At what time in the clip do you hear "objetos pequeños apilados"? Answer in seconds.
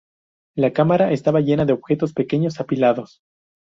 1.73-3.19